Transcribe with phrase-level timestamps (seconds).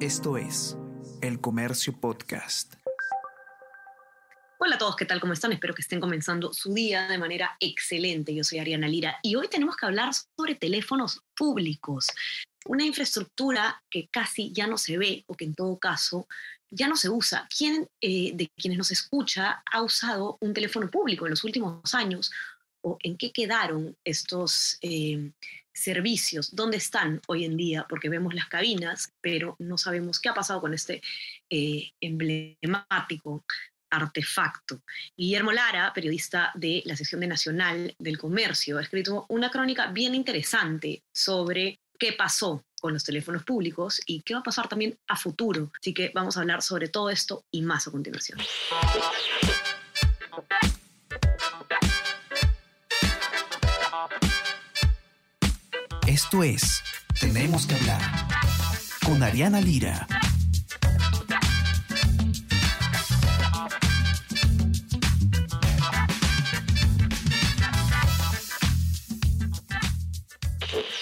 [0.00, 0.76] Esto es
[1.22, 2.74] El Comercio Podcast.
[4.58, 5.20] Hola a todos, ¿qué tal?
[5.20, 5.52] ¿Cómo están?
[5.52, 8.34] Espero que estén comenzando su día de manera excelente.
[8.34, 12.08] Yo soy Ariana Lira y hoy tenemos que hablar sobre teléfonos públicos,
[12.66, 16.28] una infraestructura que casi ya no se ve o que en todo caso
[16.70, 17.48] ya no se usa.
[17.56, 22.30] ¿Quién eh, de quienes nos escucha ha usado un teléfono público en los últimos años?
[22.82, 25.32] ¿O en qué quedaron estos eh,
[25.76, 26.54] servicios?
[26.54, 27.86] ¿Dónde están hoy en día?
[27.88, 31.02] Porque vemos las cabinas, pero no sabemos qué ha pasado con este
[31.50, 33.44] eh, emblemático
[33.90, 34.82] artefacto.
[35.16, 40.14] Guillermo Lara, periodista de la sección de Nacional del Comercio, ha escrito una crónica bien
[40.14, 45.16] interesante sobre qué pasó con los teléfonos públicos y qué va a pasar también a
[45.16, 45.70] futuro.
[45.80, 48.38] Así que vamos a hablar sobre todo esto y más a continuación.
[56.06, 56.84] Esto es
[57.20, 58.00] Tenemos que hablar
[59.04, 60.06] con Ariana Lira.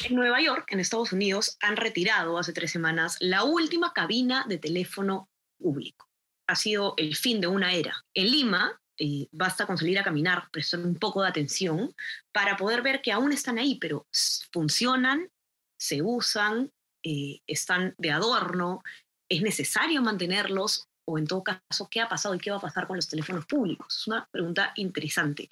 [0.08, 4.56] En Nueva York, en Estados Unidos, han retirado hace tres semanas la última cabina de
[4.56, 5.28] teléfono
[5.58, 6.08] público.
[6.48, 7.94] Ha sido el fin de una era.
[8.14, 11.94] En Lima, eh, basta con salir a caminar, prestar un poco de atención
[12.32, 14.06] para poder ver que aún están ahí, pero
[14.52, 15.28] funcionan,
[15.76, 18.82] se usan, eh, están de adorno,
[19.28, 22.86] es necesario mantenerlos o en todo caso, ¿qué ha pasado y qué va a pasar
[22.86, 23.98] con los teléfonos públicos?
[24.00, 25.48] Es una pregunta interesante.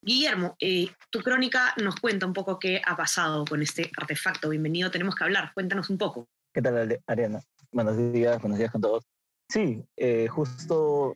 [0.00, 4.48] Guillermo, eh, tu crónica nos cuenta un poco qué ha pasado con este artefacto.
[4.48, 5.52] Bienvenido, tenemos que hablar.
[5.54, 6.28] Cuéntanos un poco.
[6.52, 7.40] ¿Qué tal, Ariana?
[7.70, 9.04] Buenos días, buenos días con todos.
[9.48, 9.84] Sí,
[10.28, 11.14] justo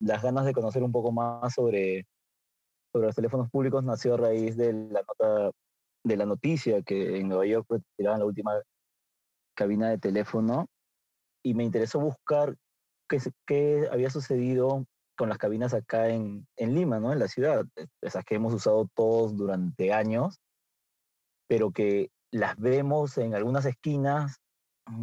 [0.00, 2.06] las ganas de conocer un poco más sobre,
[2.92, 5.50] sobre los teléfonos públicos nació a raíz de la nota
[6.04, 8.52] de la noticia que en Nueva York retiraban la última
[9.56, 10.66] cabina de teléfono
[11.42, 12.56] y me interesó buscar
[13.46, 14.84] qué, había sucedido
[15.16, 17.12] con las cabinas acá en, en, Lima, ¿no?
[17.12, 17.64] En la ciudad,
[18.02, 20.38] esas que hemos usado todos durante años,
[21.48, 24.36] pero que las vemos en algunas esquinas.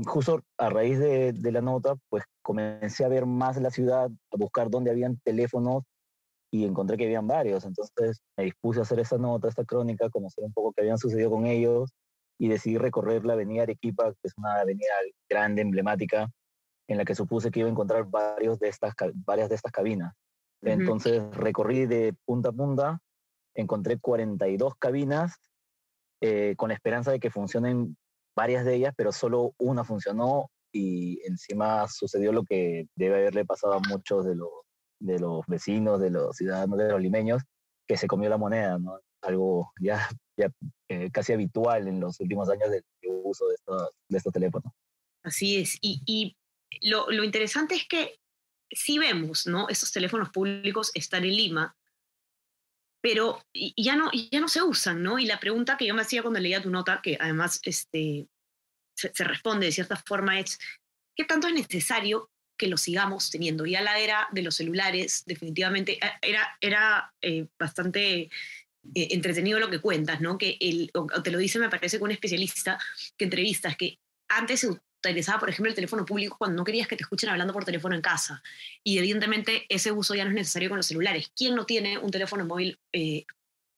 [0.06, 4.38] Justo a raíz de, de la nota, pues comencé a ver más la ciudad, a
[4.38, 5.84] buscar dónde habían teléfonos
[6.52, 7.66] y encontré que habían varios.
[7.66, 11.32] Entonces me dispuse a hacer esa nota, esta crónica, conocer un poco qué habían sucedido
[11.32, 11.92] con ellos
[12.40, 14.94] y decidí recorrer la avenida Arequipa, que es una avenida
[15.30, 16.30] grande, emblemática,
[16.88, 18.94] en la que supuse que iba a encontrar varios de estas,
[19.26, 20.14] varias de estas cabinas.
[20.62, 23.00] Entonces recorrí de punta a punta,
[23.54, 25.36] encontré 42 cabinas
[26.22, 27.98] eh, con la esperanza de que funcionen
[28.36, 33.74] varias de ellas, pero solo una funcionó y encima sucedió lo que debe haberle pasado
[33.74, 34.50] a muchos de los,
[35.00, 37.44] de los vecinos, de los ciudadanos, de los limeños,
[37.88, 39.00] que se comió la moneda, ¿no?
[39.22, 40.52] Algo ya, ya
[40.90, 42.84] eh, casi habitual en los últimos años del
[43.24, 44.74] uso de estos, de estos teléfonos.
[45.24, 45.78] Así es.
[45.80, 46.36] Y, y
[46.90, 48.20] lo, lo, interesante es que
[48.72, 49.70] sí vemos, ¿no?
[49.70, 51.78] Estos teléfonos públicos están en Lima,
[53.02, 55.20] pero ya no, ya no se usan, ¿no?
[55.20, 58.28] Y la pregunta que yo me hacía cuando leía tu nota, que además este,
[59.14, 60.60] se, responde de cierta forma, es,
[61.16, 63.66] ¿qué tanto es necesario que lo sigamos teniendo?
[63.66, 68.30] Ya la era de los celulares, definitivamente, eh, era, era eh, bastante eh,
[69.12, 70.38] entretenido lo que cuentas, ¿no?
[70.38, 72.80] Que el, o te lo dice, me parece, que un especialista
[73.18, 76.96] que entrevistas, que antes se utilizaba, por ejemplo, el teléfono público cuando no querías que
[76.96, 78.42] te escuchen hablando por teléfono en casa.
[78.84, 81.32] Y evidentemente ese uso ya no es necesario con los celulares.
[81.36, 82.80] ¿Quién no tiene un teléfono móvil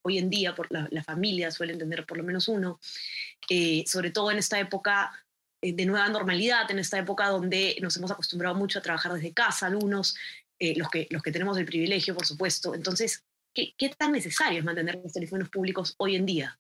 [0.06, 0.56] hoy en día?
[0.56, 2.80] Por la, la, familia suele tener por lo menos uno.
[3.50, 5.12] Eh, sobre todo en esta época
[5.62, 9.34] eh, de nueva normalidad, en esta época donde nos hemos acostumbrado mucho a trabajar desde
[9.34, 10.16] casa, algunos,
[10.60, 12.76] eh, los, que, los que tenemos el privilegio, por supuesto.
[12.76, 13.24] Entonces,
[13.54, 16.56] ¿qué, ¿qué tan necesario es mantener los teléfonos públicos hoy en día?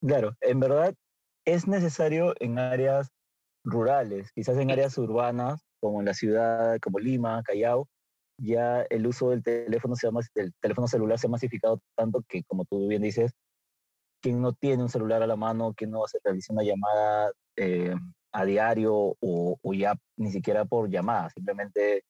[0.00, 0.94] Claro, en verdad
[1.46, 3.10] es necesario en áreas
[3.64, 7.88] rurales, quizás en áreas urbanas, como en la ciudad, como Lima, Callao,
[8.38, 12.64] ya el uso del teléfono, se del teléfono celular se ha masificado tanto que, como
[12.64, 13.32] tú bien dices,
[14.22, 17.94] quien no tiene un celular a la mano, quien no hace realizar una llamada eh,
[18.32, 22.04] a diario o, o, ya ni siquiera por llamada, simplemente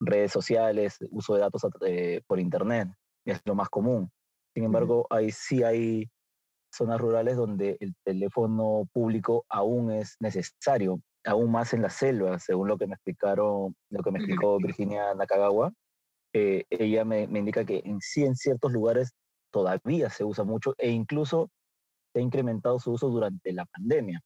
[0.00, 2.88] redes sociales, uso de datos eh, por internet,
[3.24, 4.10] es lo más común.
[4.54, 6.10] Sin embargo, ahí sí hay
[6.74, 12.68] zonas rurales donde el teléfono público aún es necesario, aún más en la selva, según
[12.68, 15.72] lo que me explicaron, lo que me explicó Virginia Nakagawa.
[16.34, 19.12] Eh, ella me, me, indica que en sí en ciertos lugares
[19.52, 21.50] todavía se usa mucho e incluso
[22.12, 24.20] se ha incrementado su uso durante la pandemia.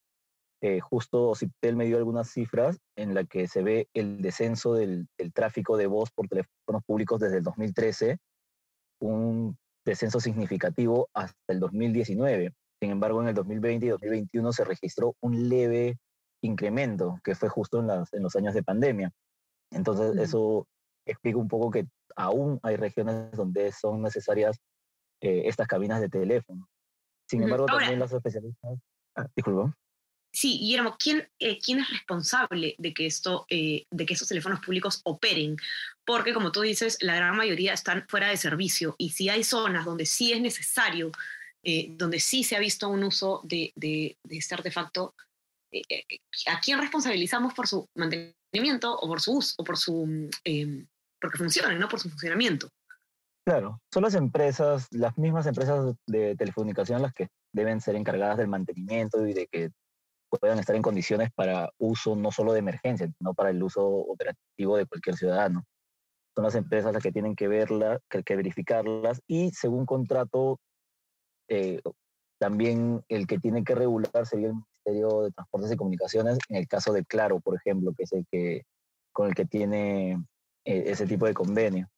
[0.63, 5.07] Eh, justo Ciptel me dio algunas cifras en la que se ve el descenso del,
[5.19, 8.19] del tráfico de voz por teléfonos públicos desde el 2013,
[9.01, 12.53] un descenso significativo hasta el 2019.
[12.81, 15.99] Sin embargo, en el 2020 y 2021 se registró un leve
[16.47, 19.13] incremento, que fue justo en, las, en los años de pandemia.
[19.71, 20.67] Entonces, eso
[21.05, 24.59] explica un poco que aún hay regiones donde son necesarias
[25.21, 26.69] eh, estas cabinas de teléfono.
[27.29, 28.79] Sin embargo, también los especialistas...
[29.17, 29.75] Ah, disculpa.
[30.33, 34.61] Sí, Guillermo, ¿quién, eh, ¿quién es responsable de que, esto, eh, de que estos teléfonos
[34.61, 35.57] públicos operen?
[36.05, 39.87] Porque, como tú dices, la gran mayoría están fuera de servicio y si hay zonas
[39.87, 41.11] donde sí es necesario,
[41.63, 45.15] eh, donde sí se ha visto un uso de, de, de este artefacto,
[46.47, 50.87] ¿a quién responsabilizamos por su mantenimiento o por su uso o por su, em,
[51.21, 52.69] porque funcione, no por su funcionamiento?
[53.45, 58.49] Claro, son las empresas, las mismas empresas de telecomunicación las que deben ser encargadas del
[58.49, 59.71] mantenimiento y de que
[60.29, 64.77] puedan estar en condiciones para uso no solo de emergencia, sino para el uso operativo
[64.77, 65.65] de cualquier ciudadano.
[66.35, 70.59] Son las empresas las que tienen que verlas, que, que verificarlas y según contrato,
[71.49, 71.81] eh,
[72.39, 74.55] también el que tiene que regular sería el
[74.87, 78.27] Ministerio de Transportes y Comunicaciones, en el caso de Claro, por ejemplo, que es el
[78.31, 78.63] que,
[79.13, 80.13] con el que tiene
[80.65, 81.89] eh, ese tipo de convenio.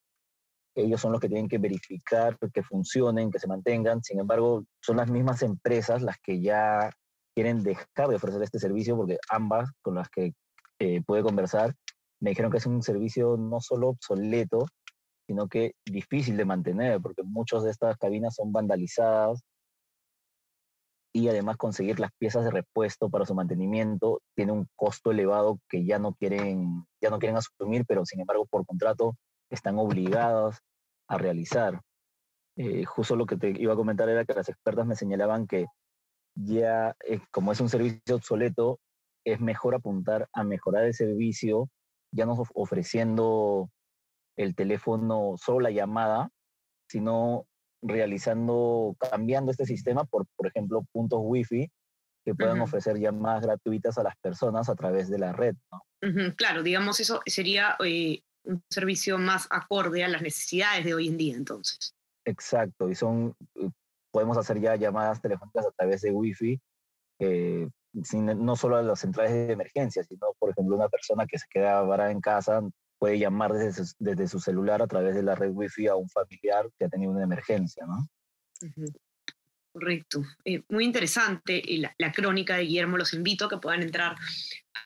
[0.75, 4.03] Ellos son los que tienen que verificar que funcionen, que se mantengan.
[4.03, 6.89] Sin embargo, son las mismas empresas las que ya
[7.35, 10.33] quieren dejar de ofrecer este servicio porque ambas con las que
[10.79, 11.73] eh, pude conversar
[12.21, 14.65] me dijeron que es un servicio no solo obsoleto,
[15.25, 19.41] sino que difícil de mantener porque muchas de estas cabinas son vandalizadas
[21.19, 25.85] y además conseguir las piezas de repuesto para su mantenimiento tiene un costo elevado que
[25.85, 29.15] ya no quieren, ya no quieren asumir, pero sin embargo por contrato
[29.49, 30.57] están obligados
[31.07, 31.81] a realizar.
[32.55, 35.65] Eh, justo lo que te iba a comentar era que las expertas me señalaban que
[36.35, 38.79] ya eh, como es un servicio obsoleto,
[39.25, 41.69] es mejor apuntar a mejorar el servicio,
[42.11, 43.69] ya no ofreciendo
[44.37, 46.29] el teléfono solo la llamada,
[46.89, 47.45] sino
[47.81, 51.69] realizando, cambiando este sistema por, por ejemplo, puntos wifi
[52.25, 55.55] que puedan ofrecer llamadas gratuitas a las personas a través de la red.
[56.35, 61.17] Claro, digamos, eso sería eh, un servicio más acorde a las necesidades de hoy en
[61.17, 61.95] día, entonces.
[62.25, 63.69] Exacto, y son eh,
[64.11, 66.59] podemos hacer ya llamadas telefónicas a través de Wi-Fi,
[67.19, 67.67] eh,
[68.13, 71.81] no solo a las centrales de emergencia, sino, por ejemplo, una persona que se queda
[71.81, 72.61] varada en casa
[72.99, 76.09] puede llamar desde su, desde su celular a través de la red Wi-Fi a un
[76.09, 78.07] familiar que ha tenido una emergencia, ¿no?
[79.71, 80.23] Correcto.
[80.45, 81.61] Eh, muy interesante
[81.97, 82.97] la, crónica de Guillermo.
[82.97, 84.15] Los invito a que puedan entrar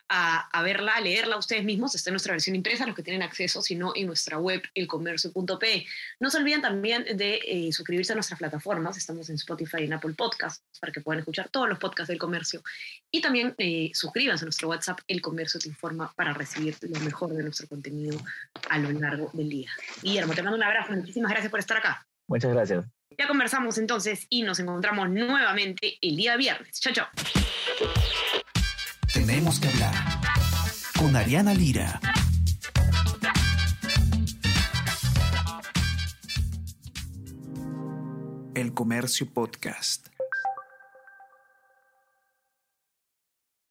[0.08, 1.94] a, verla, a leerla ustedes mismos.
[1.94, 5.86] Está en nuestra versión impresa, los que tienen acceso, sino en nuestra web, elcomercio.p.
[6.20, 8.98] No se olviden también de eh, suscribirse a nuestras plataformas.
[8.98, 12.18] Estamos en Spotify y en Apple Podcasts para que puedan escuchar todos los podcasts del
[12.18, 12.62] comercio.
[13.10, 17.32] Y también eh, suscríbanse a nuestro WhatsApp, El Comercio Te Informa, para recibir lo mejor
[17.32, 18.20] de nuestro contenido
[18.68, 19.70] a lo largo del día.
[20.02, 20.92] Guillermo, te mando un abrazo.
[20.92, 22.06] Muchísimas gracias por estar acá.
[22.28, 22.84] Muchas gracias.
[23.18, 26.80] Ya conversamos entonces y nos encontramos nuevamente el día viernes.
[26.80, 27.06] Chao, chao.
[29.12, 29.94] Tenemos que hablar
[30.98, 32.00] con Ariana Lira.
[38.54, 40.13] El Comercio Podcast.